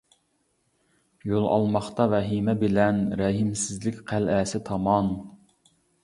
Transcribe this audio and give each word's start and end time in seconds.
يول 1.31 1.43
ئالماقتا 1.49 2.07
ۋەھىمە 2.13 2.55
بىلەن، 2.63 3.01
رەھىمسىزلىك 3.19 3.99
قەلئەسى 4.13 4.63
تامان. 4.71 5.11